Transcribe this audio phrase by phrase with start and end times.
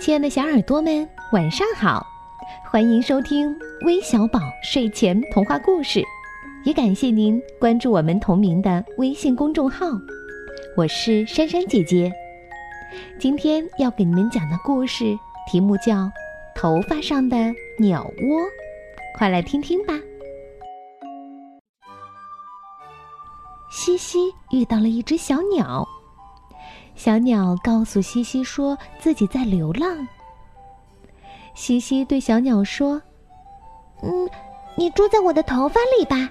[0.00, 2.04] 亲爱的小耳朵们，晚上好！
[2.70, 3.54] 欢迎收听
[3.86, 6.02] 微小宝睡前童话故事，
[6.64, 9.86] 也感谢您关注我们同名的微信公众号。
[10.76, 12.12] 我是珊珊姐姐，
[13.18, 15.16] 今天要给你们讲的故事
[15.50, 15.94] 题目叫
[16.54, 17.36] 《头发上的
[17.78, 18.40] 鸟窝》，
[19.16, 19.94] 快来听听吧。
[23.70, 24.18] 西西
[24.50, 25.86] 遇到了一只小鸟。
[26.94, 30.06] 小鸟告诉西西说自己在流浪。
[31.54, 33.00] 西西对小鸟说
[34.02, 34.28] ：“嗯，
[34.76, 36.30] 你住在我的头发里吧。”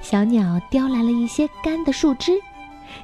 [0.00, 2.32] 小鸟叼来了一些干的树枝，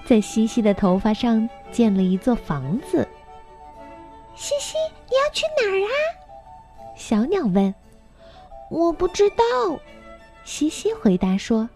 [0.06, 3.06] 在西西的头发上建了一座房子。
[4.34, 4.76] 西西，
[5.08, 5.90] 你要去哪儿啊？
[6.96, 7.74] 小鸟问。
[8.70, 9.36] 我不知道。
[10.44, 11.68] 西西回答说：“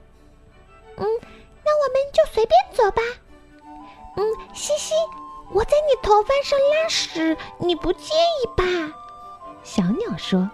[0.96, 1.06] 嗯，
[1.64, 3.02] 那我们就随便走吧。”
[4.52, 4.94] 西西，
[5.50, 8.64] 我在你头发上拉屎，你不介意吧？
[9.62, 10.48] 小鸟说：“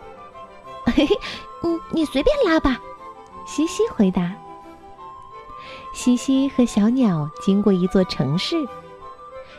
[0.86, 1.18] 嘿嘿，
[1.62, 2.80] 你，你随便拉吧。”
[3.46, 4.32] 西西回答。
[5.94, 8.56] 西西和小鸟经过一座城市，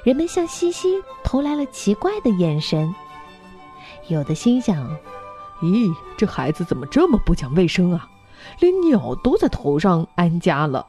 [0.03, 2.93] 人们向西西投来了奇怪的眼神。
[4.07, 4.97] 有的心想
[5.61, 8.07] ：“咦，这孩子怎么这么不讲卫生啊？
[8.59, 10.85] 连鸟都在头上安家了。”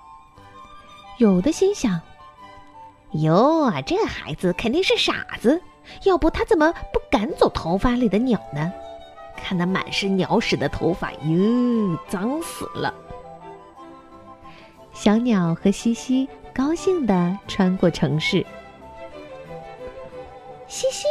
[1.19, 2.01] 有的心想。
[3.13, 5.61] 哟，这孩子肯定是傻子，
[6.05, 8.73] 要不他怎么不赶走头发里的鸟呢？
[9.37, 12.95] 看那满是鸟屎的头发，哟，脏死了！
[14.93, 18.45] 小鸟和西西高兴地穿过城市。
[20.69, 21.07] 西西，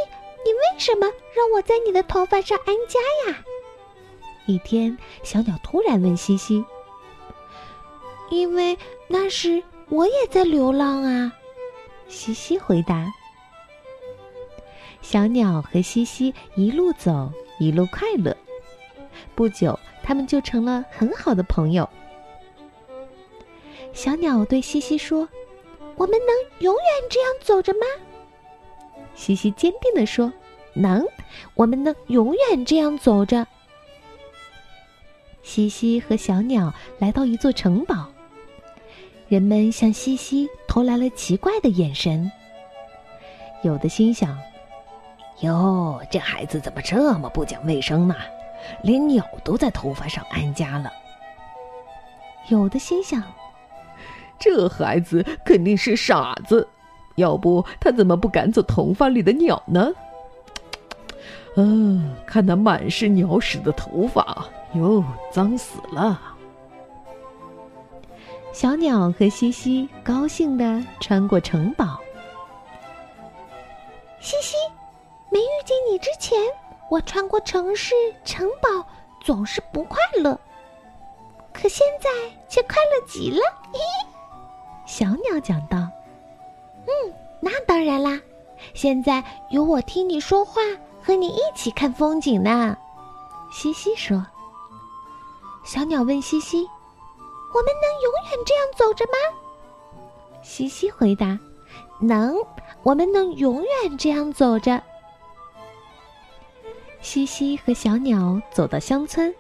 [0.46, 3.00] 你为什么让我在你的头发上安家
[3.32, 3.38] 呀？
[4.46, 6.64] 一天，小鸟突然问西西
[8.32, 8.78] ：“因为
[9.08, 11.34] 那时我也在流浪啊。”
[12.10, 13.12] 西西回答
[15.02, 18.36] ：“小鸟和西西一路走，一路快乐。
[19.36, 21.88] 不久，他们就成了很好的朋友。”
[23.94, 25.28] 小鸟对西西说
[25.96, 27.80] ：“我们能永远这样走着吗？”
[29.16, 30.32] 西西坚定地说
[30.74, 31.06] ：“能，
[31.54, 33.48] 我们能永远这样走着。”
[35.44, 38.08] 西西和小鸟来到一座城堡。
[39.28, 42.32] 人们向西西投来了奇怪的眼神。
[43.64, 44.38] 有的心想
[45.42, 48.16] ：“哟，这孩子怎么这么不讲卫生呢？
[48.84, 50.94] 连鸟都在头发上安家了。”
[52.50, 53.24] 有的心想
[54.38, 56.66] ：“这孩子肯定是傻子，
[57.16, 59.92] 要不他怎么不赶走头发里的鸟呢？”
[61.58, 66.22] 嗯，看那满是鸟屎的头发，哟，脏死了。
[68.52, 72.00] 小鸟和西西高兴地穿过城堡。
[74.20, 74.58] 西西，
[75.30, 76.38] 没遇见你之前，
[76.90, 77.94] 我穿过城市、
[78.26, 78.86] 城堡
[79.22, 80.38] 总是不快乐，
[81.54, 82.10] 可现在
[82.50, 83.42] 却快乐极了。
[83.72, 84.10] 嘿嘿，
[84.86, 85.78] 小鸟讲道
[86.86, 88.20] ：“嗯，那当然啦，
[88.74, 90.62] 现在有我听你说话，
[91.02, 92.76] 和你一起看风景呢。”
[93.54, 94.26] 西西说。
[95.64, 96.68] 小鸟问西西。
[97.54, 99.12] 我们能永远这样走着吗？
[100.42, 101.38] 西西回答
[102.00, 102.36] ：“能，
[102.84, 104.82] 我们能永远这样走着。”
[107.02, 109.34] 西西和小鸟走到乡村，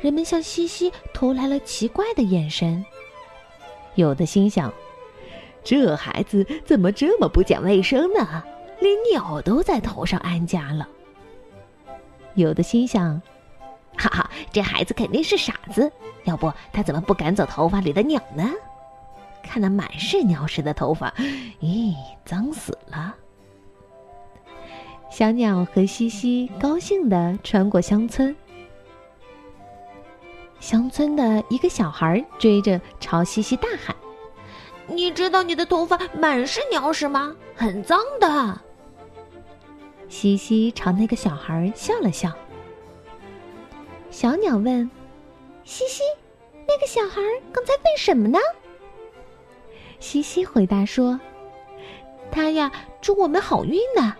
[0.00, 2.84] 人们向西西投来了奇怪的眼神。
[3.96, 4.72] 有的心想
[5.64, 8.44] ：“这孩子怎么这么不讲卫生呢？
[8.80, 10.88] 连鸟都在头上安家了。”
[12.34, 13.20] 有的心想。
[13.98, 15.90] 哈哈，这孩子肯定是傻子，
[16.24, 18.50] 要不他怎么不赶走头发里的鸟呢？
[19.42, 21.12] 看那满是鸟屎的头发，
[21.60, 21.94] 咦，
[22.24, 23.14] 脏死了！
[25.10, 28.34] 小鸟和西西高兴地穿过乡村。
[30.60, 33.96] 乡村的一个小孩追着朝西西大喊
[34.86, 37.34] ：“你知道你的头发满是鸟屎吗？
[37.54, 38.60] 很脏的。”
[40.08, 42.30] 西西朝那个小孩笑了笑。
[44.10, 44.90] 小鸟问
[45.64, 46.02] ：“西西，
[46.66, 47.20] 那个小孩
[47.52, 48.38] 刚才问什么呢？”
[50.00, 51.18] 西西回答说
[52.32, 54.16] ：“他呀，祝我们好运呢。”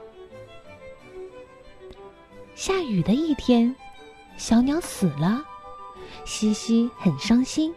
[2.55, 3.75] 下雨的一天，
[4.37, 5.45] 小鸟死了，
[6.25, 7.75] 西西很伤心，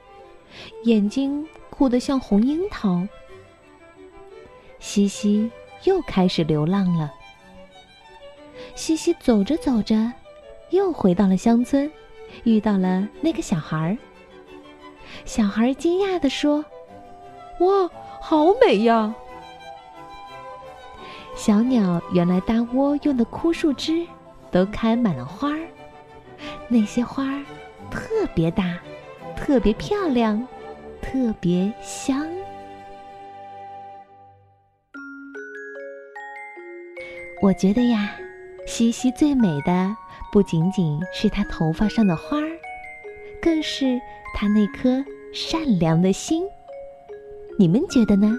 [0.84, 3.08] 眼睛哭得像红樱桃。
[4.80, 5.50] 西西
[5.86, 7.12] 又开始流浪了。
[8.76, 10.12] 西西走着走着，
[10.72, 11.92] 又回到了乡村。
[12.44, 13.98] 遇到了那个小孩儿，
[15.26, 16.64] 小孩惊讶地说
[17.62, 17.90] ：“哇，
[18.22, 19.14] 好美呀！”
[21.36, 24.06] 小鸟原来搭窝用的枯树枝
[24.52, 25.68] 都开满了花儿，
[26.68, 27.44] 那些花儿
[27.90, 28.78] 特别大，
[29.36, 30.48] 特别漂亮，
[31.02, 32.28] 特别香。
[37.42, 38.16] 我觉得呀，
[38.72, 39.94] 西西最美的
[40.32, 42.48] 不仅仅是她头发上的花儿，
[43.42, 44.00] 更是
[44.34, 45.04] 她那颗
[45.34, 46.46] 善良的心。
[47.60, 48.34] 你们觉得呢？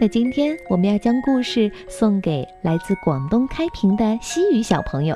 [0.00, 5.14] 那今天我们要将故事送给来自广东开平的西雨小朋友，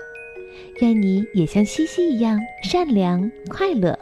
[0.83, 3.99] 愿你也像西西一样善良快乐。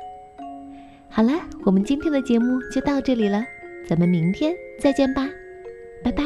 [1.08, 1.32] 好了，
[1.64, 3.40] 我们今天的节目就到这里了，
[3.88, 5.28] 咱们明天再见吧，
[6.02, 6.24] 拜拜。